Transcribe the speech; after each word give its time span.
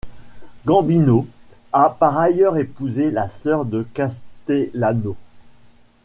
Gambino 0.65 1.27
a 1.71 1.91
par 1.91 2.17
ailleurs 2.17 2.57
épousé 2.57 3.11
la 3.11 3.29
sœur 3.29 3.65
de 3.65 3.83
Castellano. 3.93 5.15